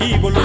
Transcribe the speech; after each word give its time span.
evil 0.00 0.43